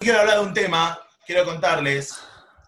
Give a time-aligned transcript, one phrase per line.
[0.00, 2.18] quiero hablar de un tema, quiero contarles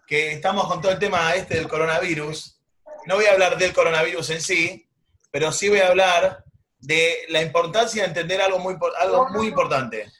[0.05, 2.59] que estamos con todo el tema este del coronavirus.
[3.07, 4.87] No voy a hablar del coronavirus en sí,
[5.31, 6.43] pero sí voy a hablar
[6.77, 10.11] de la importancia de entender algo muy, algo muy importante.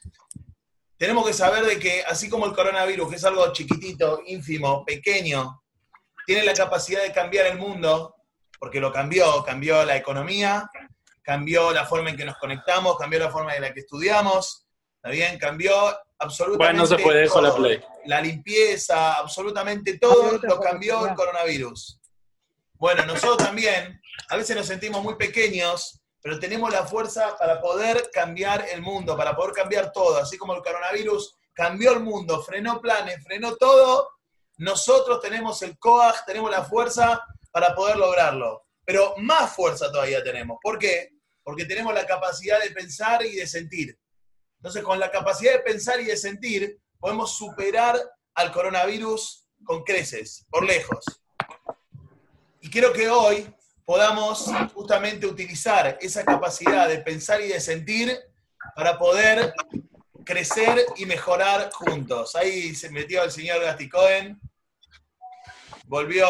[0.97, 5.61] Tenemos que saber de que así como el coronavirus, que es algo chiquitito, ínfimo, pequeño,
[6.25, 8.15] tiene la capacidad de cambiar el mundo,
[8.57, 10.67] porque lo cambió, cambió la economía,
[11.21, 15.09] cambió la forma en que nos conectamos, cambió la forma en la que estudiamos, ¿está
[15.09, 15.37] bien?
[15.37, 17.57] Cambió absolutamente Bueno, no se puede, dejo la todo.
[17.59, 17.81] play.
[18.05, 21.99] La limpieza, absolutamente todo lo cambió el coronavirus.
[22.73, 28.09] Bueno, nosotros también, a veces nos sentimos muy pequeños, pero tenemos la fuerza para poder
[28.11, 30.17] cambiar el mundo, para poder cambiar todo.
[30.17, 34.09] Así como el coronavirus cambió el mundo, frenó planes, frenó todo,
[34.57, 38.65] nosotros tenemos el COAG, tenemos la fuerza para poder lograrlo.
[38.85, 40.57] Pero más fuerza todavía tenemos.
[40.61, 41.09] ¿Por qué?
[41.43, 43.97] Porque tenemos la capacidad de pensar y de sentir.
[44.63, 47.99] Entonces, con la capacidad de pensar y de sentir, podemos superar
[48.33, 51.03] al coronavirus con creces, por lejos.
[52.61, 53.53] Y quiero que hoy
[53.83, 58.17] podamos justamente utilizar esa capacidad de pensar y de sentir
[58.73, 59.53] para poder
[60.23, 62.33] crecer y mejorar juntos.
[62.33, 64.39] Ahí se metió el señor Gasti Cohen.
[65.87, 66.25] Volvió.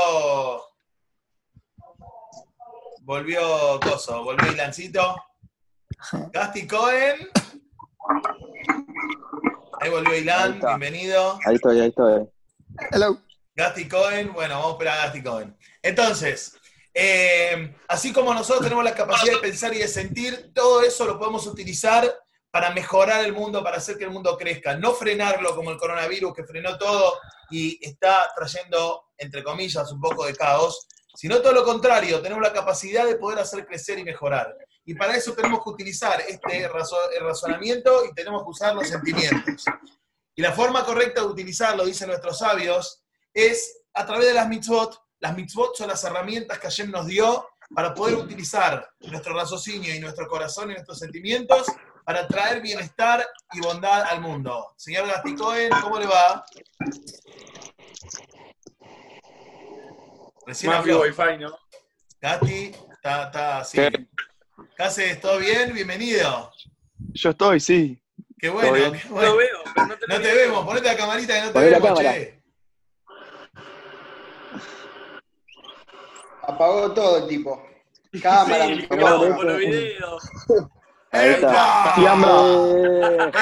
[3.01, 5.23] Volvió Coso, volvió Ilancito.
[6.31, 7.29] Gasti Cohen.
[9.79, 11.39] Ahí volvió Ilan, bienvenido.
[11.45, 12.27] Ahí estoy, ahí estoy.
[12.91, 13.17] Hello.
[13.55, 15.57] Gasti Cohen, bueno, vamos a esperar a Gasti Cohen.
[15.81, 16.57] Entonces,
[16.93, 21.17] eh, así como nosotros tenemos la capacidad de pensar y de sentir, todo eso lo
[21.17, 22.13] podemos utilizar
[22.51, 24.75] para mejorar el mundo, para hacer que el mundo crezca.
[24.75, 30.25] No frenarlo como el coronavirus que frenó todo y está trayendo, entre comillas, un poco
[30.25, 34.55] de caos, sino todo lo contrario, tenemos la capacidad de poder hacer crecer y mejorar.
[34.85, 38.87] Y para eso tenemos que utilizar este razo- el razonamiento y tenemos que usar los
[38.87, 39.63] sentimientos.
[40.35, 44.99] Y la forma correcta de utilizarlo, dicen nuestros sabios, es a través de las mitzvot.
[45.19, 49.99] Las mitzvot son las herramientas que Hashem nos dio para poder utilizar nuestro raciocinio y
[49.99, 51.67] nuestro corazón y nuestros sentimientos
[52.05, 54.73] para traer bienestar y bondad al mundo.
[54.75, 56.43] Señor Gasti Cohen, ¿cómo le va?
[60.45, 61.01] Recién Más habló.
[61.01, 61.57] Wi-Fi, ¿no?
[62.19, 63.77] Gasti, está, está así.
[63.77, 64.07] ¿Qué?
[64.75, 65.73] Cáceres, ¿todo bien?
[65.73, 66.51] Bienvenido.
[67.13, 68.01] Yo estoy, sí.
[68.39, 69.29] Qué bueno, qué No bueno.
[69.31, 71.79] lo veo, pero no te, No vemos, ponete la camarita que no te Poné la
[71.79, 72.13] vemos, cámara.
[72.15, 72.43] che.
[76.41, 77.63] Apagó todo el tipo.
[78.21, 79.05] Cámara, Sí, micrófono.
[79.19, 80.23] grabo por los videos.
[81.11, 81.93] Ahí está.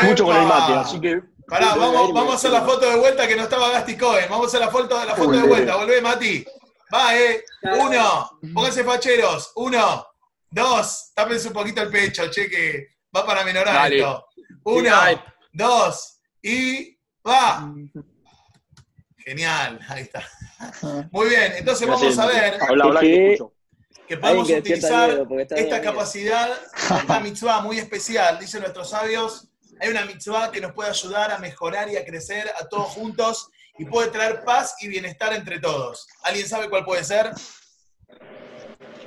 [0.04, 1.22] Mucho con el mate, así que.
[1.48, 4.26] Pará, vamos, vamos a hacer la foto de vuelta que no estaba Gasti Cohen.
[4.30, 5.76] Vamos a hacer la foto, la foto de vuelta.
[5.78, 6.46] Volvé, Mati.
[6.94, 7.44] Va, eh.
[7.80, 8.40] Uno.
[8.54, 9.52] Pónganse facheros.
[9.56, 10.06] Uno.
[10.52, 11.12] Dos.
[11.16, 13.98] Tápense un poquito el pecho, che, que va para menorar Dale.
[13.98, 14.26] esto.
[14.66, 14.92] Uno.
[15.52, 16.20] Dos.
[16.42, 16.98] Y
[17.28, 17.74] va.
[19.18, 19.80] Genial.
[19.88, 20.28] Ahí está.
[21.12, 21.54] Muy bien.
[21.58, 23.38] Entonces vamos a ver Habla, habla, que
[24.12, 29.48] que podemos que utilizar miedo esta capacidad, esta mitzvah muy especial, dicen nuestros sabios,
[29.80, 33.50] hay una mitzvah que nos puede ayudar a mejorar y a crecer a todos juntos
[33.78, 36.08] y puede traer paz y bienestar entre todos.
[36.24, 37.32] ¿Alguien sabe cuál puede ser?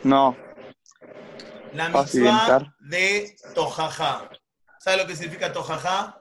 [0.03, 0.35] No.
[1.75, 4.31] La mitzvah de Tojaja.
[4.79, 6.21] ¿Sabe lo que significa Tojaja?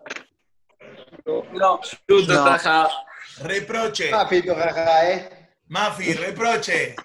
[1.25, 2.89] No, Chuto, No.
[3.41, 4.11] Reproche.
[4.29, 5.49] Fito, jajaja, eh.
[5.67, 6.95] Mafi, reproche,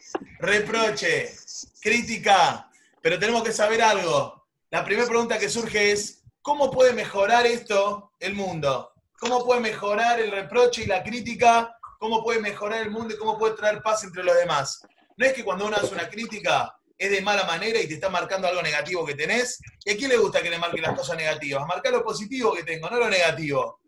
[0.41, 1.35] reproche,
[1.81, 2.71] crítica.
[3.03, 4.47] Pero tenemos que saber algo.
[4.71, 8.93] La primera pregunta que surge es, ¿cómo puede mejorar esto el mundo?
[9.19, 11.77] ¿Cómo puede mejorar el reproche y la crítica?
[11.99, 14.87] ¿Cómo puede mejorar el mundo y cómo puede traer paz entre los demás?
[15.17, 18.09] No es que cuando uno hace una crítica es de mala manera y te está
[18.09, 19.61] marcando algo negativo que tenés.
[19.85, 21.65] ¿Y a quién le gusta que le marque las cosas negativas?
[21.67, 23.81] Marcar lo positivo que tengo, no lo negativo.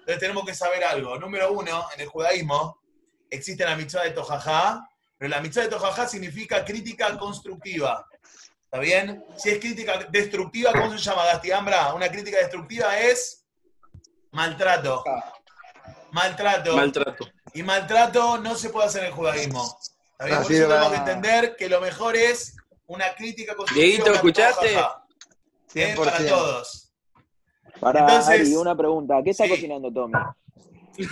[0.00, 1.18] Entonces tenemos que saber algo.
[1.18, 2.78] Número uno, en el judaísmo,
[3.30, 4.86] existe la mitzvah de Tojajá,
[5.16, 8.06] pero la mitzvah de Tojajá significa crítica constructiva.
[8.64, 9.24] ¿Está bien?
[9.36, 11.94] Si es crítica destructiva, ¿cómo se llama, Gasti Ambra?
[11.94, 13.44] Una crítica destructiva es
[14.32, 15.04] maltrato.
[16.12, 16.76] Maltrato.
[16.76, 17.28] Maltrato.
[17.54, 19.78] y maltrato no se puede hacer en el judaísmo.
[20.20, 20.42] ¿Está bien?
[20.42, 22.56] Por eso es, tenemos que entender que lo mejor es
[22.86, 23.86] una crítica constructiva.
[23.86, 24.74] Dieguito, ¿escuchaste?
[24.74, 26.28] Eh, Para 100%.
[26.28, 26.92] todos.
[27.80, 29.14] Para Entonces- Ari, una pregunta.
[29.24, 29.50] ¿Qué está Sí.
[29.50, 30.14] cocinando Tommy?
[30.96, 31.06] ¿Qué?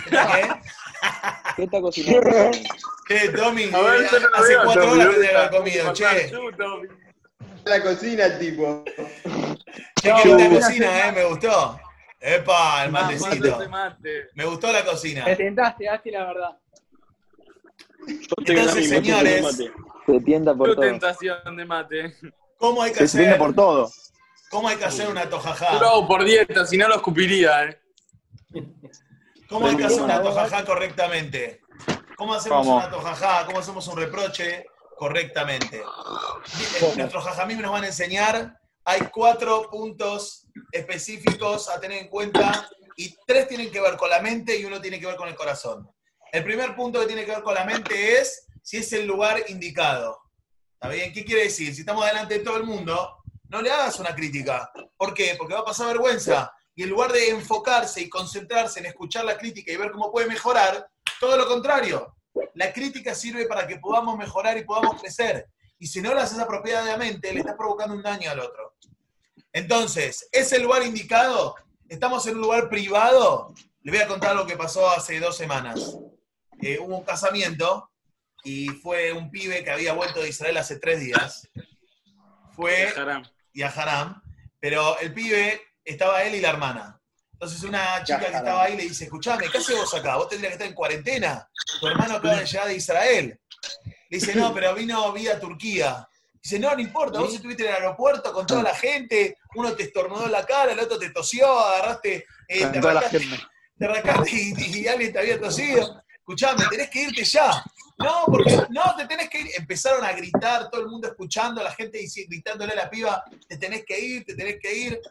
[1.55, 2.63] ¿Qué está cocinando Tommy?
[3.07, 5.49] Che, Tommy, A ver, yo no hace veo, cuatro Tommy, horas que ¿dónde te había
[5.57, 6.31] comido, che.
[7.65, 8.83] La cocina el tipo.
[8.85, 11.79] Che, qué linda cocina, eh, me gustó.
[12.19, 13.69] Epa, el matecito.
[13.69, 14.27] mate.
[14.35, 15.25] Me gustó la cocina.
[15.25, 16.57] Te tentaste, Asti, la verdad.
[18.07, 18.15] Yo
[18.45, 19.57] Entonces, señores.
[20.05, 20.81] Se tienta por todo.
[20.81, 22.15] tentación de mate.
[22.57, 23.91] ¿Cómo hay que Se hacer, por todo.
[24.49, 25.79] cómo hay que hacer una tojajá?
[25.79, 27.79] lo hago por dieta, si no lo escupiría, eh.
[29.47, 31.61] ¿Cómo hay que hacer una tojajá correctamente?
[32.15, 32.77] ¿Cómo hacemos ¿Cómo?
[32.77, 33.45] una tojajá?
[33.45, 34.65] ¿Cómo hacemos un reproche
[34.97, 35.81] correctamente?
[36.81, 42.67] En Nuestros jajamim nos van a enseñar, hay cuatro puntos específicos a tener en cuenta
[42.97, 45.35] y tres tienen que ver con la mente y uno tiene que ver con el
[45.35, 45.89] corazón.
[46.31, 49.43] El primer punto que tiene que ver con la mente es si es el lugar
[49.47, 50.19] indicado.
[50.73, 51.11] ¿Está bien?
[51.11, 51.73] ¿Qué quiere decir?
[51.73, 53.17] Si estamos delante de todo el mundo,
[53.49, 54.71] no le hagas una crítica.
[54.95, 55.35] ¿Por qué?
[55.37, 56.53] Porque va a pasar vergüenza.
[56.75, 60.27] Y en lugar de enfocarse y concentrarse en escuchar la crítica y ver cómo puede
[60.27, 60.89] mejorar,
[61.19, 62.15] todo lo contrario.
[62.53, 65.47] La crítica sirve para que podamos mejorar y podamos crecer.
[65.79, 68.75] Y si no lo haces apropiadamente, le estás provocando un daño al otro.
[69.51, 71.55] Entonces, ¿es el lugar indicado?
[71.87, 73.53] ¿Estamos en un lugar privado?
[73.81, 75.97] Le voy a contar lo que pasó hace dos semanas.
[76.61, 77.89] Eh, hubo un casamiento
[78.43, 81.47] y fue un pibe que había vuelto de Israel hace tres días.
[82.55, 83.23] Fue Haram.
[83.53, 84.21] y a Haram,
[84.59, 87.01] pero el pibe estaba él y la hermana.
[87.33, 90.17] Entonces una chica que estaba ahí le dice, escuchame, ¿qué haces vos acá?
[90.17, 91.49] Vos tendrías que estar en cuarentena.
[91.79, 93.39] Tu hermano acaba de llegar de Israel.
[94.09, 96.05] Le dice, no, pero vino vía Turquía.
[96.41, 99.83] Dice, no, no importa, vos estuviste en el aeropuerto con toda la gente, uno te
[99.83, 103.19] estornudó en la cara, el otro te tosió, agarraste, eh, te Con toda la arrancaste-
[103.19, 103.43] gente.
[103.77, 106.01] te arrancaste y, y alguien te había tosido.
[106.29, 107.63] Escuchame, tenés que irte ya.
[107.97, 109.47] No, porque no, te tenés que ir.
[109.57, 113.83] Empezaron a gritar, todo el mundo escuchando, la gente gritándole a la piba, te tenés
[113.83, 115.01] que ir, te tenés que ir.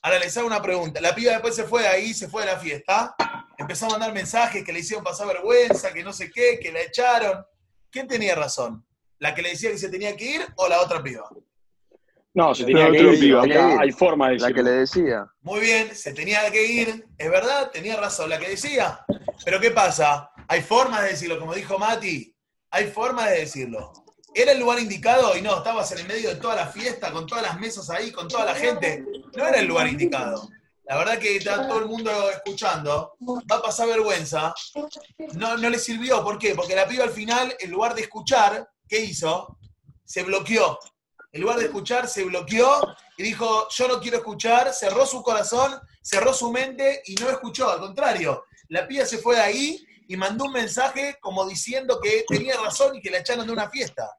[0.00, 1.00] Ahora les hago una pregunta.
[1.00, 3.16] La piba después se fue de ahí, se fue de la fiesta.
[3.58, 6.82] Empezó a mandar mensajes que le hicieron pasar vergüenza, que no sé qué, que la
[6.82, 7.44] echaron.
[7.90, 8.86] ¿Quién tenía razón?
[9.18, 11.28] ¿La que le decía que se tenía que ir o la otra piba?
[12.34, 13.20] No, se tenía que ir.
[13.20, 13.42] piba.
[13.42, 14.70] Acá hay forma de La que decirlo.
[14.70, 15.26] le decía.
[15.40, 19.04] Muy bien, se tenía que ir, es verdad, tenía razón la que decía.
[19.44, 20.30] Pero ¿qué pasa?
[20.46, 22.34] Hay formas de decirlo, como dijo Mati,
[22.70, 23.92] hay formas de decirlo.
[24.34, 25.36] ¿Era el lugar indicado?
[25.36, 28.12] Y no, estabas en el medio de toda la fiesta, con todas las mesas ahí,
[28.12, 29.04] con toda la gente.
[29.36, 30.48] No era el lugar indicado.
[30.84, 33.14] La verdad que está todo el mundo escuchando,
[33.50, 34.54] va a pasar vergüenza.
[35.34, 36.54] No, no le sirvió, ¿por qué?
[36.54, 39.58] Porque la piba al final, en lugar de escuchar, ¿qué hizo?
[40.04, 40.78] Se bloqueó.
[41.32, 42.80] En lugar de escuchar, se bloqueó
[43.18, 47.70] y dijo, yo no quiero escuchar, cerró su corazón, cerró su mente y no escuchó.
[47.70, 52.24] Al contrario, la piba se fue de ahí y mandó un mensaje como diciendo que
[52.26, 54.10] tenía razón y que la echaron de una fiesta.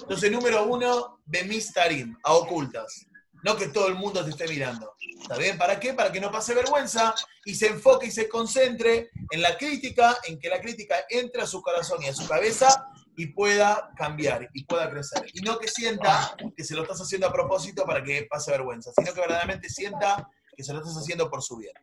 [0.00, 3.06] Entonces, número uno, Bemis Tarim, a ocultas.
[3.42, 4.94] No que todo el mundo te esté mirando.
[5.20, 5.58] ¿Está bien?
[5.58, 5.92] ¿Para qué?
[5.94, 7.12] Para que no pase vergüenza
[7.44, 11.46] y se enfoque y se concentre en la crítica, en que la crítica entre a
[11.46, 12.86] su corazón y a su cabeza
[13.16, 15.24] y pueda cambiar y pueda crecer.
[15.32, 18.90] Y no que sienta que se lo estás haciendo a propósito para que pase vergüenza,
[18.96, 21.74] sino que verdaderamente sienta que se lo estás haciendo por su bien.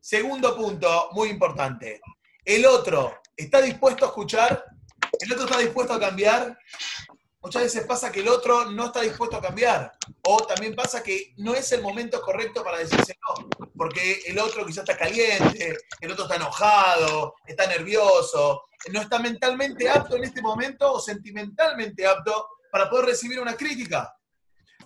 [0.00, 2.00] Segundo punto, muy importante.
[2.44, 4.64] El otro, ¿está dispuesto a escuchar?
[5.18, 6.58] ¿El otro está dispuesto a cambiar?
[7.42, 9.92] Muchas veces pasa que el otro no está dispuesto a cambiar.
[10.22, 13.48] O también pasa que no es el momento correcto para decirse no.
[13.76, 18.62] Porque el otro quizás está caliente, el otro está enojado, está nervioso,
[18.92, 24.14] no está mentalmente apto en este momento o sentimentalmente apto para poder recibir una crítica.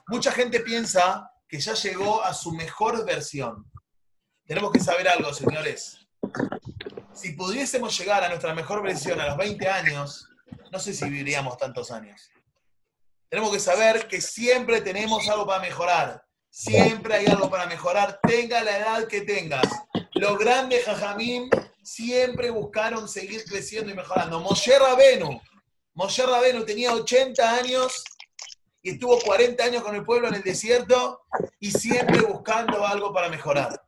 [0.09, 3.71] Mucha gente piensa que ya llegó a su mejor versión.
[4.47, 5.99] Tenemos que saber algo, señores.
[7.13, 10.29] Si pudiésemos llegar a nuestra mejor versión a los 20 años,
[10.73, 12.31] no sé si viviríamos tantos años.
[13.29, 16.23] Tenemos que saber que siempre tenemos algo para mejorar.
[16.51, 19.67] Siempre hay algo para mejorar, tenga la edad que tengas.
[20.15, 21.51] Los grandes Jajamim
[21.83, 24.41] siempre buscaron seguir creciendo y mejorando.
[24.41, 25.41] Moshe Rabenu,
[25.95, 28.05] Moshe Rabenu tenía 80 años
[28.83, 31.23] y estuvo 40 años con el pueblo en el desierto
[31.59, 33.83] y siempre buscando algo para mejorar.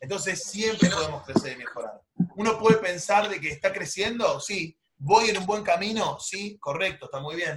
[0.00, 2.00] Entonces siempre podemos crecer y mejorar.
[2.36, 4.76] Uno puede pensar de que está creciendo, sí.
[4.98, 6.18] ¿Voy en un buen camino?
[6.20, 7.56] Sí, correcto, está muy bien.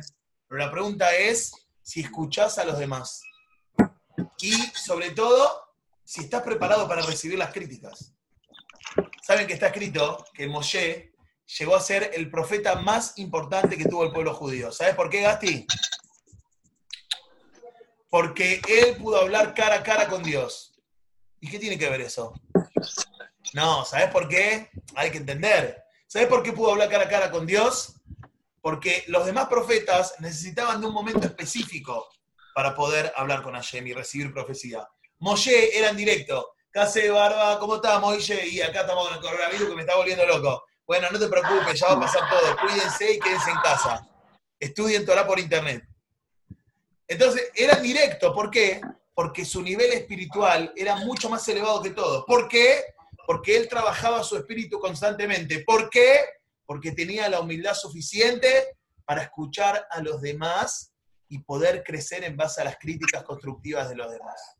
[0.53, 3.23] Pero la pregunta es si escuchás a los demás.
[4.39, 5.51] Y sobre todo,
[6.03, 8.13] si estás preparado para recibir las críticas.
[9.23, 11.15] Saben que está escrito que Moshe
[11.57, 14.71] llegó a ser el profeta más importante que tuvo el pueblo judío.
[14.71, 15.65] ¿Sabes por qué, Gasti?
[18.11, 20.79] Porque él pudo hablar cara a cara con Dios.
[21.39, 22.31] ¿Y qué tiene que ver eso?
[23.55, 24.69] No, ¿sabes por qué?
[24.93, 25.83] Hay que entender.
[26.05, 27.95] ¿Sabes por qué pudo hablar cara a cara con Dios?
[28.63, 32.07] Porque los demás profetas necesitaban de un momento específico
[32.55, 34.87] para poder hablar con Hashem y recibir profecía.
[35.19, 36.55] Moshe era en directo.
[36.71, 38.47] Case barba, ¿cómo estás, Moishe?
[38.47, 40.63] Y acá estamos con el coronavirus que me está volviendo loco.
[40.87, 42.55] Bueno, no te preocupes, ya va a pasar todo.
[42.61, 44.07] Cuídense y quédense en casa.
[44.57, 45.83] Estudien Torah por internet.
[47.05, 48.33] Entonces, era en directo.
[48.33, 48.79] ¿Por qué?
[49.13, 52.25] Porque su nivel espiritual era mucho más elevado que todo.
[52.25, 52.81] ¿Por qué?
[53.27, 55.65] Porque él trabajaba su espíritu constantemente.
[55.65, 56.21] ¿Por qué?
[56.65, 60.93] Porque tenía la humildad suficiente para escuchar a los demás
[61.29, 64.55] y poder crecer en base a las críticas constructivas de los demás.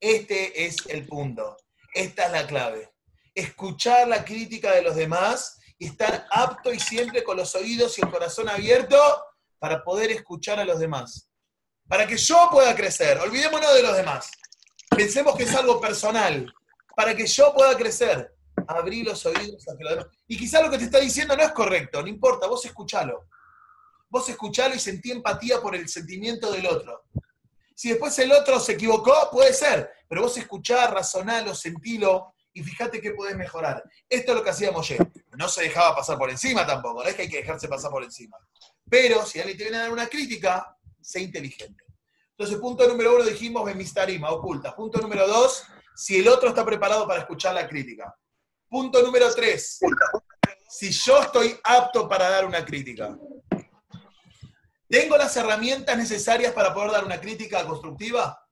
[0.00, 1.56] Este es el punto.
[1.94, 2.92] Esta es la clave.
[3.34, 8.02] Escuchar la crítica de los demás y estar apto y siempre con los oídos y
[8.02, 8.98] el corazón abierto
[9.58, 11.28] para poder escuchar a los demás.
[11.88, 13.18] Para que yo pueda crecer.
[13.18, 14.30] Olvidémonos de los demás.
[14.90, 16.52] Pensemos que es algo personal.
[16.96, 18.31] Para que yo pueda crecer.
[18.66, 20.06] Abrí los oídos demás.
[20.26, 23.28] Y quizás lo que te está diciendo no es correcto, no importa, vos escuchalo.
[24.08, 27.04] Vos escuchalo y sentí empatía por el sentimiento del otro.
[27.74, 33.00] Si después el otro se equivocó, puede ser, pero vos escuchá, razonalo, sentilo y fíjate
[33.00, 33.82] qué podés mejorar.
[34.08, 34.98] Esto es lo que hacía Moshe.
[35.36, 38.04] No se dejaba pasar por encima tampoco, no es que hay que dejarse pasar por
[38.04, 38.36] encima.
[38.88, 41.84] Pero si alguien te viene a dar una crítica, sé inteligente.
[42.30, 44.74] Entonces, punto número uno dijimos, Bemistarima, oculta.
[44.74, 48.14] Punto número dos, si el otro está preparado para escuchar la crítica.
[48.72, 49.80] Punto número tres,
[50.66, 53.14] si yo estoy apto para dar una crítica.
[54.88, 58.42] ¿Tengo las herramientas necesarias para poder dar una crítica constructiva?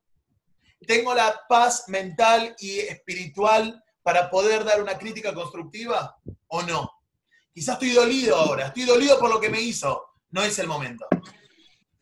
[0.86, 6.14] ¿Tengo la paz mental y espiritual para poder dar una crítica constructiva
[6.48, 7.00] o no?
[7.54, 10.04] Quizás estoy dolido ahora, estoy dolido por lo que me hizo.
[10.32, 11.06] No es el momento.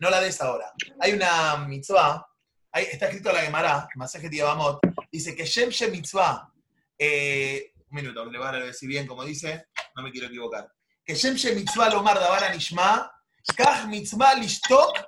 [0.01, 0.73] No la des ahora.
[0.99, 2.27] Hay una mitzvah,
[2.73, 4.81] está escrito en la Gemara, Masaje Tiabamot,
[5.13, 6.53] dice que Shem Shem mitzvah,
[6.99, 9.67] eh, un minuto, le voy a decir bien como dice,
[9.97, 10.71] no me quiero equivocar.
[11.05, 12.19] Que Shem mitzvah lomar
[12.53, 13.11] nishma,
[13.57, 15.05] kach mitzvah lishtok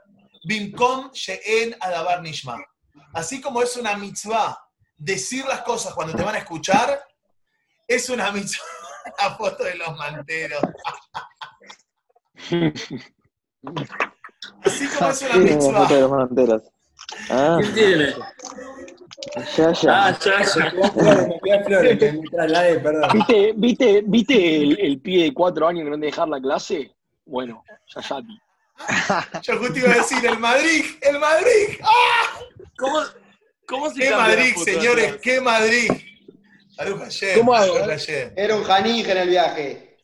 [0.49, 2.57] bimkom she'en adavar nishma.
[3.13, 4.57] Así como es una mitzvah
[4.97, 7.03] decir las cosas cuando te van a escuchar,
[7.87, 8.65] es una mitzvah.
[9.19, 10.63] La foto de los manteros.
[14.65, 16.61] Así como es una mitzvah.
[17.29, 18.15] Ah, ¿Quién tiene?
[19.57, 20.07] ya, ya.
[20.07, 20.73] Ah, ya, ya.
[21.43, 23.11] Me flores, que me trasladé, perdón.
[23.13, 26.95] ¿Viste, viste, viste el, el pibe de cuatro años que no te dejar la clase?
[27.25, 27.65] Bueno,
[27.95, 28.21] ya ya.
[29.43, 31.79] Yo justo iba a decir, el Madrid, el Madrid.
[31.83, 32.41] ¡Ah!
[32.79, 33.01] ¿Cómo,
[33.67, 35.17] cómo se ¡Qué Madrid, señores!
[35.23, 35.91] ¡Qué Madrid!
[36.79, 37.75] Hashem, ¿Cómo hago?
[37.85, 38.33] Hashem.
[38.37, 39.99] Era un janija en el viaje.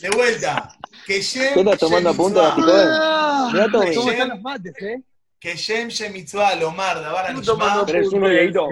[0.00, 0.76] De vuelta.
[1.06, 3.94] Que Shem ¿Qué estás tomando Shem Tommy.
[3.94, 5.02] ¿Cómo están los mates, eh?
[5.40, 6.14] Que Shem Shem
[6.60, 8.68] Lomar, Dabar tomando ¿Tenés uno, Dieguito?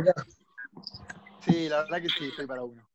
[1.45, 2.87] Sí, la verdad que sí, estoy para uno.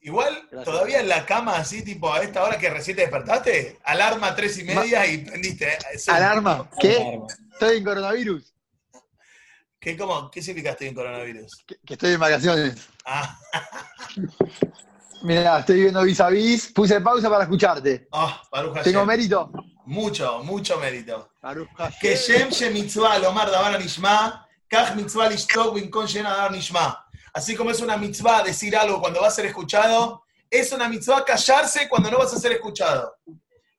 [0.00, 0.64] Igual, Gracias.
[0.64, 4.58] todavía en la cama, así, tipo, a esta hora que recién te despertaste, alarma tres
[4.58, 5.66] y media y prendiste.
[5.72, 5.78] eh.
[6.06, 6.70] ¿Alarma?
[6.80, 7.18] ¿Qué?
[7.52, 8.54] Estoy en coronavirus.
[9.80, 11.64] ¿Qué, cómo, ¿Qué significa estoy en coronavirus?
[11.66, 12.88] Que, que estoy en vacaciones.
[13.04, 13.38] Ah,
[15.22, 16.72] Mira, estoy viendo vis a vis.
[16.72, 18.08] Puse pausa para escucharte.
[18.12, 18.92] oh, Baruch Hashem.
[18.92, 19.50] ¿Tengo mérito?
[19.86, 21.30] Mucho, mucho mérito.
[22.00, 22.14] Que.
[22.16, 27.04] Shem Shem Mitzvah, Lomar, Dabar Anishma, Kach Mitzvah Lishtok, Winkon Dabar Nishma.
[27.32, 31.24] Así como es una mitzvah decir algo cuando va a ser escuchado, es una mitzvah
[31.24, 33.16] callarse cuando no vas a ser escuchado.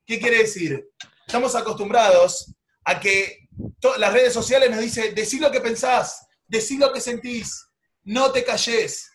[0.06, 0.88] ¿Qué quiere decir?
[1.26, 2.54] Estamos acostumbrados
[2.86, 3.50] a que
[3.98, 7.68] las redes sociales nos dicen, decí lo que pensás, decí lo que sentís,
[8.04, 9.09] no te calles.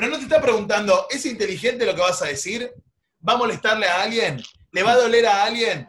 [0.00, 2.72] Pero no te está preguntando, ¿es inteligente lo que vas a decir?
[3.28, 4.42] ¿Va a molestarle a alguien?
[4.72, 5.86] ¿Le va a doler a alguien?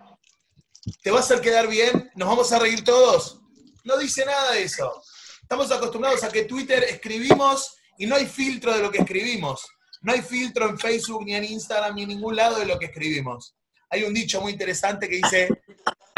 [1.02, 2.12] ¿Te va a hacer quedar bien?
[2.16, 3.40] ¿Nos vamos a reír todos?
[3.86, 5.02] No dice nada de eso.
[5.42, 9.66] Estamos acostumbrados a que Twitter escribimos y no hay filtro de lo que escribimos.
[10.02, 12.88] No hay filtro en Facebook, ni en Instagram, ni en ningún lado de lo que
[12.88, 13.56] escribimos.
[13.90, 15.48] Hay un dicho muy interesante que dice,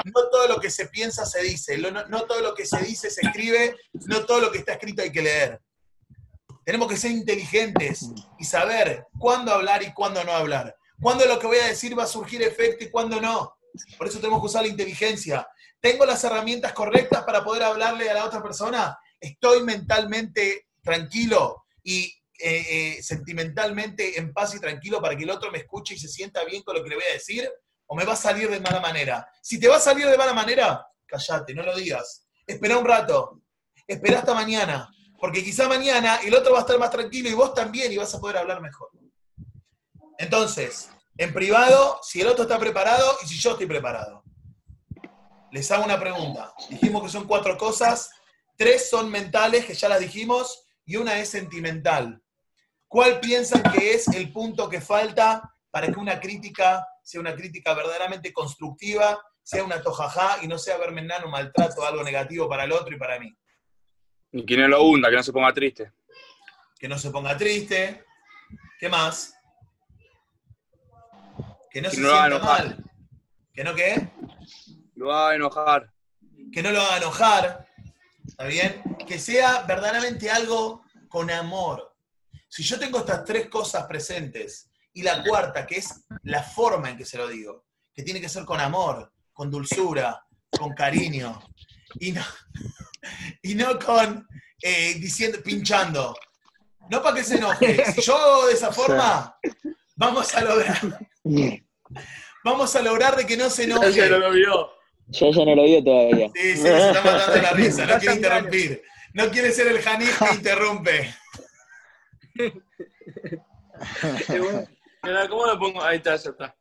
[0.05, 3.11] no todo lo que se piensa se dice, no, no todo lo que se dice
[3.11, 3.75] se escribe,
[4.07, 5.61] no todo lo que está escrito hay que leer.
[6.63, 10.75] Tenemos que ser inteligentes y saber cuándo hablar y cuándo no hablar.
[11.01, 13.57] Cuándo lo que voy a decir va a surgir efecto y cuándo no.
[13.97, 15.47] Por eso tenemos que usar la inteligencia.
[15.79, 18.97] ¿Tengo las herramientas correctas para poder hablarle a la otra persona?
[19.19, 22.05] ¿Estoy mentalmente tranquilo y
[22.39, 26.07] eh, eh, sentimentalmente en paz y tranquilo para que el otro me escuche y se
[26.07, 27.49] sienta bien con lo que le voy a decir?
[27.87, 29.27] ¿O me va a salir de mala manera?
[29.41, 32.25] Si te va a salir de mala manera, callate, no lo digas.
[32.47, 33.41] Espera un rato.
[33.85, 34.89] Espera hasta mañana.
[35.23, 38.13] Porque quizá mañana el otro va a estar más tranquilo y vos también y vas
[38.13, 38.89] a poder hablar mejor.
[40.17, 44.25] Entonces, en privado, si el otro está preparado y si yo estoy preparado.
[45.49, 46.53] Les hago una pregunta.
[46.69, 48.09] Dijimos que son cuatro cosas.
[48.57, 52.21] Tres son mentales, que ya las dijimos, y una es sentimental.
[52.89, 57.73] ¿Cuál piensan que es el punto que falta para que una crítica sea una crítica
[57.73, 62.65] verdaderamente constructiva, sea una tojajá y no sea verme en nano maltrato, algo negativo para
[62.65, 63.33] el otro y para mí?
[64.33, 65.91] Y que no lo hunda, que no se ponga triste.
[66.79, 68.03] Que no se ponga triste.
[68.79, 69.33] ¿Qué más?
[71.71, 72.65] Que no Que se no lo haga sienta enojar.
[72.67, 72.91] mal.
[73.53, 74.09] ¿Que no qué?
[74.95, 75.91] Lo va a enojar.
[76.51, 77.67] que no lo haga enojar,
[78.27, 78.81] ¿está bien?
[79.07, 81.95] Que sea verdaderamente algo con amor.
[82.47, 86.97] Si yo tengo estas tres cosas presentes y la cuarta, que es la forma en
[86.97, 90.23] que se lo digo, que tiene que ser con amor, con dulzura,
[90.59, 91.41] con cariño,
[91.99, 92.23] y no,
[93.41, 94.27] y no con
[94.61, 96.15] eh, diciendo, pinchando.
[96.89, 97.83] No para que se enoje.
[97.95, 99.37] Si yo hago de esa forma,
[99.95, 100.79] vamos a lograr.
[102.45, 103.87] Vamos a lograr de que no se enoje.
[103.87, 104.69] Ese no lo vio.
[105.07, 106.29] Yo ya no lo vio todavía.
[106.35, 108.83] Sí, sí, se está matando la risa, no quiere interrumpir.
[109.13, 111.15] No quiere ser el Janif que interrumpe.
[115.03, 115.81] Mira, ¿cómo lo pongo?
[115.81, 116.55] Ahí está, ya está.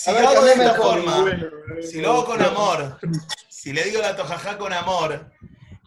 [0.00, 1.26] Si lo hago de esta forma,
[1.82, 2.98] si lo hago con amor,
[3.50, 5.30] si le digo la tojajá con amor,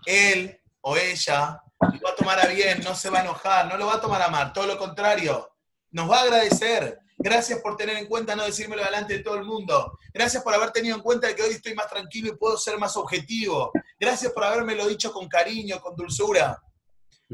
[0.05, 3.75] él o ella lo va a tomar a bien, no se va a enojar, no
[3.75, 5.49] lo va a tomar a mal, todo lo contrario,
[5.89, 6.99] nos va a agradecer.
[7.17, 9.97] Gracias por tener en cuenta no decírmelo delante de todo el mundo.
[10.13, 12.95] Gracias por haber tenido en cuenta que hoy estoy más tranquilo y puedo ser más
[12.95, 13.71] objetivo.
[13.99, 16.61] Gracias por habérmelo dicho con cariño, con dulzura.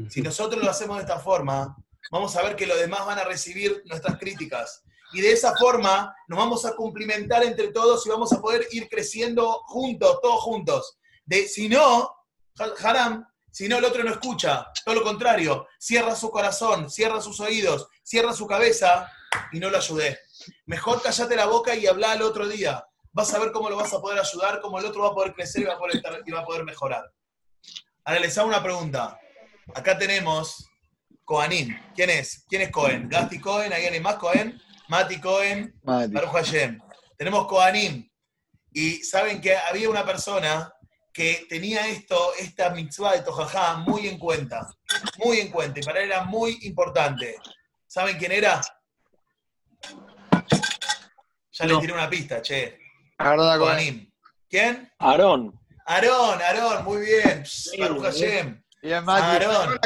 [0.08, 1.76] Si nosotros lo hacemos de esta forma,
[2.10, 4.82] vamos a ver que los demás van a recibir nuestras críticas.
[5.12, 8.88] Y de esa forma nos vamos a cumplimentar entre todos y vamos a poder ir
[8.88, 10.98] creciendo juntos, todos juntos.
[11.24, 12.10] De, si no,
[12.82, 17.40] Haram, si no el otro no escucha, todo lo contrario, cierra su corazón, cierra sus
[17.40, 19.10] oídos, cierra su cabeza
[19.52, 20.18] y no lo ayudé.
[20.66, 22.84] Mejor callate la boca y habla el otro día.
[23.12, 25.34] Vas a ver cómo lo vas a poder ayudar, cómo el otro va a poder
[25.34, 27.04] crecer y va a poder, estar- y va a poder mejorar.
[28.04, 29.18] Ahora les hago una pregunta.
[29.74, 30.66] Acá tenemos
[31.24, 31.76] Coanín.
[31.94, 32.44] ¿Quién es?
[32.48, 33.08] ¿Quién es Cohen?
[33.08, 33.72] ¿Gasti Cohen?
[33.72, 34.60] ¿Hay alguien más Cohen?
[34.90, 35.72] Mati Cohen.
[35.84, 36.12] Mati.
[36.12, 36.80] Baruch Hashem.
[37.16, 38.10] Tenemos Kohanim.
[38.72, 40.72] Y saben que había una persona
[41.12, 44.68] que tenía esto, esta mitzvah de Tojajá muy en cuenta.
[45.24, 45.78] Muy en cuenta.
[45.78, 47.36] Y para él era muy importante.
[47.86, 48.60] ¿Saben quién era?
[51.52, 52.76] Ya les tiré una pista, che.
[53.16, 54.10] Kohanim.
[54.48, 54.90] ¿Quién?
[54.98, 55.56] Aarón.
[55.86, 57.44] Aarón, Aarón, muy bien.
[57.78, 58.60] Baruch Hashem.
[58.82, 59.44] Bien, Mati.
[59.44, 59.78] Aarón.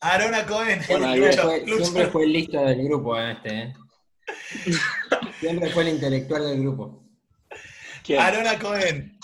[0.00, 0.82] Aarón a Cohen.
[0.86, 3.74] Bueno, siempre, fue, siempre fue el listo del grupo este, ¿eh?
[5.40, 7.02] Siempre fue el intelectual del grupo.
[8.02, 8.20] ¿Quién?
[8.20, 9.18] Aarón Cohen.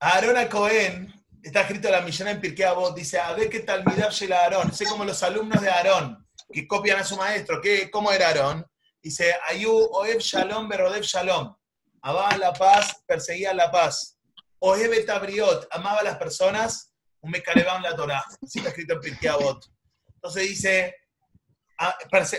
[0.00, 3.84] Aarón Cohen, está escrito en la millona en Pirkei Avot, dice, a ver qué tal
[3.84, 4.72] Midab Shel Aarón.
[4.72, 7.60] Sé como los alumnos de Aarón, que copian a su maestro.
[7.60, 8.66] ¿Qué, ¿Cómo era Aarón?
[9.02, 11.54] Dice, Ayu Oeb Shalom Berodev Shalom.
[12.02, 14.18] Amaba la paz, perseguía la paz.
[14.60, 18.24] Oeb et Abriot, amaba a las personas, un mecarebán la Torah.
[18.42, 19.64] Así está escrito en Pirkei Avot.
[20.14, 20.94] Entonces dice,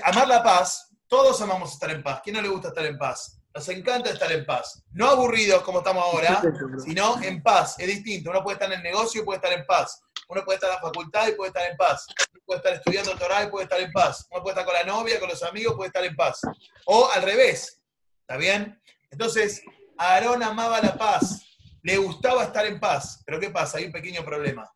[0.03, 2.21] amar la paz, todos amamos estar en paz.
[2.23, 3.41] ¿Quién no le gusta estar en paz?
[3.53, 4.83] Nos encanta estar en paz.
[4.91, 6.41] No aburridos como estamos ahora,
[6.85, 7.75] sino en paz.
[7.79, 8.29] Es distinto.
[8.29, 10.03] Uno puede estar en el negocio y puede estar en paz.
[10.27, 12.05] Uno puede estar en la facultad y puede estar en paz.
[12.31, 14.27] Uno puede estar estudiando Torah y puede estar en paz.
[14.29, 16.41] Uno puede estar con la novia, con los amigos, puede estar en paz.
[16.85, 17.81] O al revés.
[18.21, 18.79] ¿Está bien?
[19.09, 19.63] Entonces,
[19.97, 21.41] Aarón amaba la paz.
[21.81, 23.23] Le gustaba estar en paz.
[23.25, 23.79] Pero ¿qué pasa?
[23.79, 24.71] Hay un pequeño problema.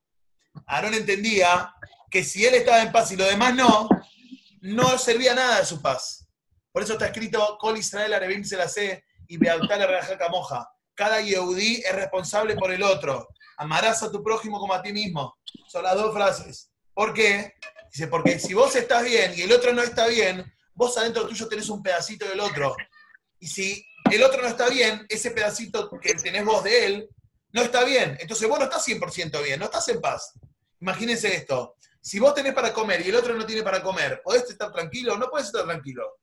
[0.66, 1.76] Aarón entendía
[2.10, 3.88] que si él estaba en paz y los demás no,
[4.62, 6.23] no servía nada de su paz.
[6.74, 10.68] Por eso está escrito, Col Israel Arevim se la sé y Rejaca Moja.
[10.96, 13.30] Cada Yehudí es responsable por el otro.
[13.58, 15.38] Amarás a tu prójimo como a ti mismo.
[15.68, 16.72] Son las dos frases.
[16.94, 17.54] ¿Por qué?
[17.92, 21.48] Dice, porque si vos estás bien y el otro no está bien, vos adentro tuyo
[21.48, 22.76] tenés un pedacito del otro.
[23.40, 27.10] Y si el otro no está bien, ese pedacito que tenés vos de él
[27.52, 28.18] no está bien.
[28.20, 30.34] Entonces vos no estás 100% bien, no estás en paz.
[30.82, 31.76] Imagínense esto.
[32.02, 35.16] Si vos tenés para comer y el otro no tiene para comer, ¿podés estar tranquilo?
[35.18, 36.18] No podés estar tranquilo.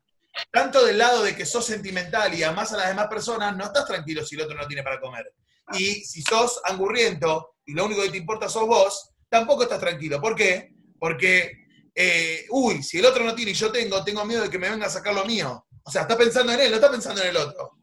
[0.51, 3.87] Tanto del lado de que sos sentimental y amás a las demás personas, no estás
[3.87, 5.33] tranquilo si el otro no tiene para comer.
[5.73, 10.21] Y si sos angurriento y lo único que te importa sos vos, tampoco estás tranquilo.
[10.21, 10.73] ¿Por qué?
[10.99, 11.53] Porque,
[11.95, 14.69] eh, uy, si el otro no tiene y yo tengo, tengo miedo de que me
[14.69, 15.67] venga a sacar lo mío.
[15.85, 17.79] O sea, está pensando en él, no está pensando en el otro.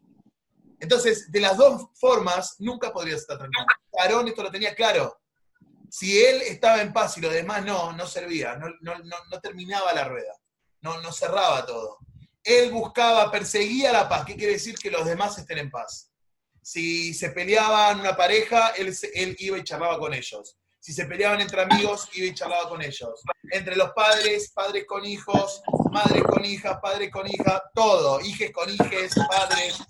[0.80, 3.64] Entonces, de las dos formas, nunca podrías estar tranquilo.
[3.98, 5.20] Aarón esto lo tenía claro.
[5.90, 9.40] Si él estaba en paz y los demás no, no servía, no, no- no- no
[9.40, 10.34] terminaba la rueda,
[10.82, 11.98] no, no cerraba todo.
[12.48, 14.24] Él buscaba, perseguía la paz.
[14.24, 14.74] ¿Qué quiere decir?
[14.78, 16.10] Que los demás estén en paz.
[16.62, 20.56] Si se peleaban una pareja, él, iba y charlaba con ellos.
[20.80, 23.20] Si se peleaban entre amigos, iba y charlaba con ellos.
[23.50, 28.70] Entre los padres, padres con hijos, madres con hijas, padres con hijas, todo, hijes con
[28.70, 29.82] hijes, padres,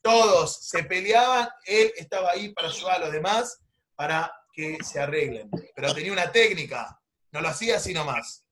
[0.00, 3.58] todos se peleaban, él estaba ahí para ayudar a los demás
[3.96, 5.50] para que se arreglen.
[5.74, 6.96] Pero tenía una técnica,
[7.32, 8.44] no lo hacía así nomás.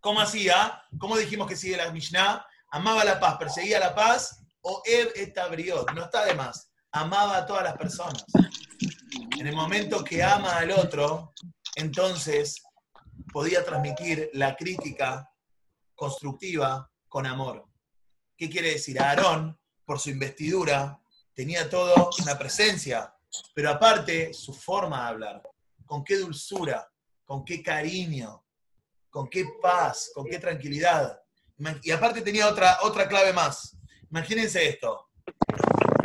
[0.00, 0.82] ¿Cómo hacía?
[0.98, 2.46] ¿Cómo dijimos que sigue la Mishnah?
[2.70, 6.70] Amaba la paz, perseguía la paz, o Ed estabriot, no está de más.
[6.92, 8.24] Amaba a todas las personas.
[9.38, 11.32] En el momento que ama al otro,
[11.76, 12.62] entonces
[13.32, 15.30] podía transmitir la crítica
[15.94, 17.66] constructiva con amor.
[18.36, 19.00] ¿Qué quiere decir?
[19.00, 21.00] Aarón, por su investidura,
[21.32, 23.14] tenía todo una presencia,
[23.54, 25.42] pero aparte su forma de hablar,
[25.84, 26.90] con qué dulzura,
[27.24, 28.44] con qué cariño,
[29.10, 31.20] con qué paz, con qué tranquilidad.
[31.82, 33.76] Y aparte tenía otra, otra clave más.
[34.10, 35.08] Imagínense esto.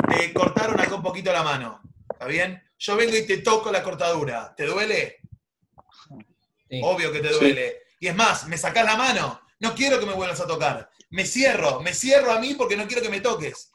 [0.08, 1.80] Le cortaron acá un poquito la mano.
[2.10, 2.62] ¿Está bien?
[2.78, 4.52] yo vengo y te toco la cortadura.
[4.56, 5.20] ¿Te duele?
[6.68, 6.80] Sí.
[6.82, 7.82] Obvio que te duele.
[8.00, 9.40] Y es más, me sacás la mano.
[9.60, 10.90] No quiero que me vuelvas a tocar.
[11.10, 13.70] Me cierro, me cierro a mí porque no quiero que me toques.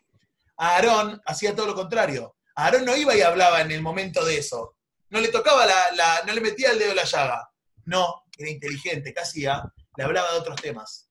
[0.57, 2.35] A Aarón hacía todo lo contrario.
[2.55, 4.75] A Aarón no iba y hablaba en el momento de eso.
[5.09, 7.49] No le tocaba la, la- no le metía el dedo en la llaga.
[7.85, 9.13] No, era inteligente.
[9.13, 9.63] ¿Qué hacía?
[9.95, 11.06] Le hablaba de otros temas.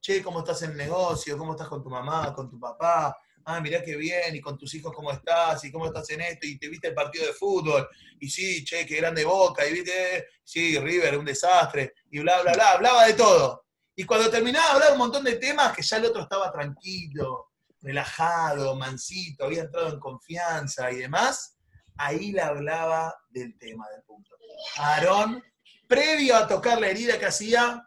[0.00, 1.36] Che, ¿cómo estás en el negocio?
[1.36, 3.14] ¿Cómo estás con tu mamá, con tu papá?
[3.44, 6.46] Ah, mirá qué bien, y con tus hijos cómo estás, y cómo estás en esto,
[6.46, 7.86] y te viste el partido de fútbol,
[8.18, 12.52] y sí, che, qué grande boca, y viste, sí, River, un desastre, y bla, bla,
[12.52, 13.66] bla, hablaba de todo.
[13.94, 17.50] Y cuando terminaba de hablar un montón de temas, que ya el otro estaba tranquilo,
[17.82, 21.58] relajado, mansito, había entrado en confianza y demás,
[21.98, 24.30] ahí le hablaba del tema del punto.
[24.78, 25.42] Aarón,
[25.86, 27.86] previo a tocar la herida que hacía,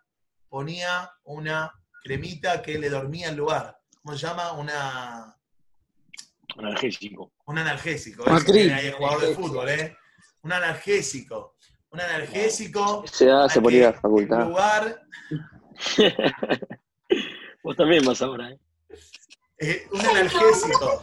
[0.50, 1.74] ponía una
[2.04, 3.80] cremita que le dormía el lugar.
[4.04, 4.52] ¿Cómo se llama?
[4.54, 5.36] Una,
[6.58, 7.32] Analgésico.
[7.46, 8.24] un analgésico.
[8.26, 9.96] Crin- ahí el jugador de fútbol, ¿eh?
[10.42, 11.56] Un analgésico.
[11.90, 13.04] Un analgésico.
[13.08, 14.48] Se hace por ir a la El facultad.
[14.48, 15.02] lugar,
[17.64, 18.60] Vos también vas ahora, ¿eh?
[19.60, 21.02] eh, un analgésico.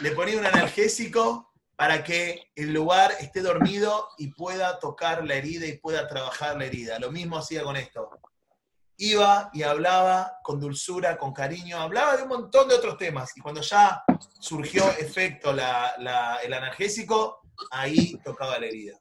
[0.00, 5.66] Le ponía un analgésico para que el lugar esté dormido y pueda tocar la herida
[5.66, 6.98] y pueda trabajar la herida.
[6.98, 8.08] Lo mismo hacía con esto.
[9.00, 13.30] Iba y hablaba con dulzura, con cariño, hablaba de un montón de otros temas.
[13.36, 14.02] Y cuando ya
[14.40, 18.98] surgió efecto la- la- el analgésico, ahí tocaba la herida.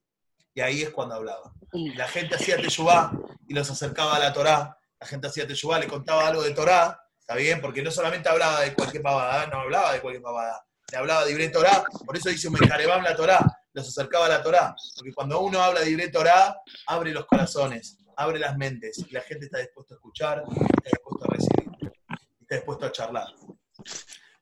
[0.53, 1.51] Y ahí es cuando hablaba.
[1.95, 3.11] La gente hacía teyubá
[3.47, 4.77] y los acercaba a la Torá.
[4.99, 7.59] La gente hacía teyubá, le contaba algo de Torá, ¿está bien?
[7.59, 10.63] Porque no solamente hablaba de cualquier pavada, no hablaba de cualquier pavada.
[10.91, 13.39] Le hablaba de Ibre Torá, por eso dice Mecarebam la Torá,
[13.73, 14.75] los acercaba a la Torá.
[14.95, 16.55] Porque cuando uno habla de Ibre Torá,
[16.87, 21.25] abre los corazones, abre las mentes, y la gente está dispuesta a escuchar, está dispuesta
[21.25, 21.93] a recibir,
[22.41, 23.27] está dispuesto a charlar.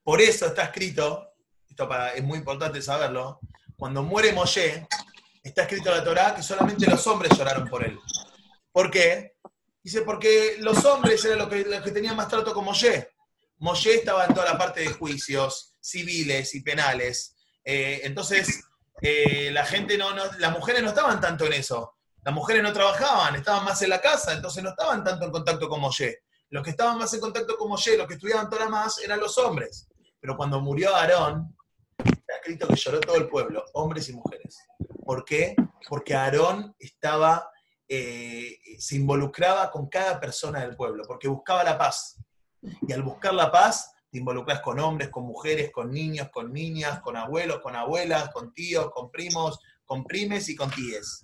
[0.03, 1.33] Por eso está escrito,
[1.69, 3.39] esto para- es muy importante saberlo,
[3.77, 4.87] cuando muere Moshe,
[5.43, 7.99] está escrito en la Torá que solamente los hombres lloraron por él.
[8.71, 9.35] ¿Por qué?
[9.83, 13.09] Dice, porque los hombres eran los que, los tenían más trato con Moshe.
[13.57, 17.35] Moshe estaba en toda la parte de juicios civiles y penales.
[17.63, 18.63] Eh, entonces,
[19.01, 21.95] eh, la gente no, no- las mujeres no estaban tanto en eso.
[22.25, 25.69] Las mujeres no trabajaban, estaban más en la casa, entonces no estaban tanto en contacto
[25.69, 26.23] con Moshe.
[26.49, 29.37] Los que estaban más en contacto con Moshe, los que estudiaban Torah más, eran los
[29.37, 29.87] hombres.
[30.19, 31.55] Pero cuando murió Aarón,
[32.03, 34.57] está escrito que lloró todo el pueblo, hombres y mujeres.
[35.05, 35.55] ¿Por qué?
[35.87, 37.47] Porque Aarón estaba,
[37.87, 42.17] eh, se involucraba con cada persona del pueblo, porque buscaba la paz.
[42.87, 47.01] Y al buscar la paz, te involucras con hombres, con mujeres, con niños, con niñas,
[47.01, 51.21] con abuelos, con abuelas, con tíos, con primos, con primes y con tíes.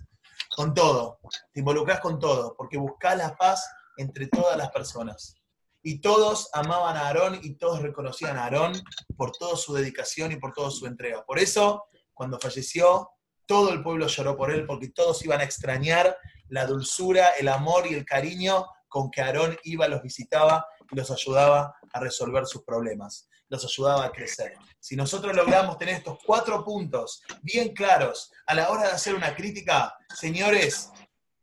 [0.56, 1.20] Con todo.
[1.52, 5.34] Te involucras con todo, porque buscas la paz entre todas las personas.
[5.82, 8.72] Y todos amaban a Aarón y todos reconocían a Aarón
[9.16, 11.24] por toda su dedicación y por toda su entrega.
[11.24, 13.10] Por eso, cuando falleció,
[13.46, 16.16] todo el pueblo lloró por él, porque todos iban a extrañar
[16.48, 21.10] la dulzura, el amor y el cariño con que Aarón iba, los visitaba y los
[21.10, 24.54] ayudaba a resolver sus problemas, los ayudaba a crecer.
[24.80, 29.36] Si nosotros logramos tener estos cuatro puntos bien claros a la hora de hacer una
[29.36, 30.90] crítica, señores,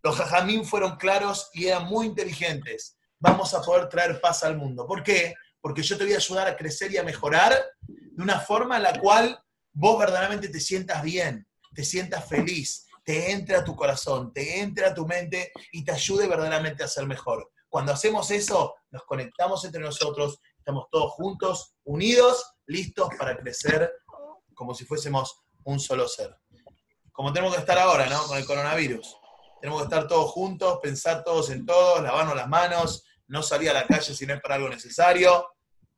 [0.01, 2.97] los jajamín fueron claros y eran muy inteligentes.
[3.19, 4.87] Vamos a poder traer paz al mundo.
[4.87, 5.35] ¿Por qué?
[5.61, 7.53] Porque yo te voy a ayudar a crecer y a mejorar
[7.87, 9.39] de una forma en la cual
[9.71, 14.87] vos verdaderamente te sientas bien, te sientas feliz, te entre a tu corazón, te entre
[14.87, 17.51] a tu mente y te ayude verdaderamente a ser mejor.
[17.69, 23.91] Cuando hacemos eso, nos conectamos entre nosotros, estamos todos juntos, unidos, listos para crecer
[24.53, 26.37] como si fuésemos un solo ser.
[27.11, 28.21] Como tenemos que estar ahora, ¿no?
[28.27, 29.17] Con el coronavirus.
[29.59, 33.73] Tenemos que estar todos juntos, pensar todos en todos, lavarnos las manos, no salir a
[33.73, 35.47] la calle si no es para algo necesario.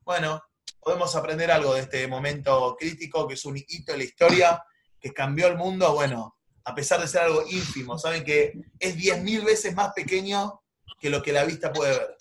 [0.05, 0.41] Bueno,
[0.79, 4.63] podemos aprender algo de este momento crítico, que es un hito en la historia,
[5.01, 9.43] que cambió el mundo, bueno, a pesar de ser algo ínfimo, saben que es 10.000
[9.43, 10.61] veces más pequeño
[10.97, 12.20] que lo que la vista puede ver.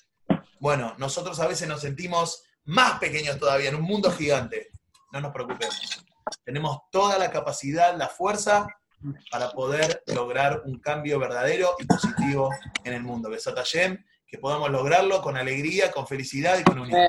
[0.61, 4.69] Bueno, nosotros a veces nos sentimos más pequeños todavía, en un mundo gigante.
[5.11, 6.05] No nos preocupemos.
[6.45, 8.67] Tenemos toda la capacidad, la fuerza
[9.31, 12.51] para poder lograr un cambio verdadero y positivo
[12.85, 13.31] en el mundo.
[13.31, 17.09] Besat Hashem, que podamos lograrlo con alegría, con felicidad y con unidad.